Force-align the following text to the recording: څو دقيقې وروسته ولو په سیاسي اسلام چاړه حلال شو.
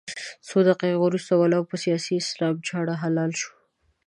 څو 0.47 0.57
دقيقې 0.69 0.95
وروسته 1.03 1.31
ولو 1.35 1.59
په 1.69 1.75
سیاسي 1.83 2.13
اسلام 2.23 2.55
چاړه 2.67 2.93
حلال 3.01 3.31
شو. 3.41 3.51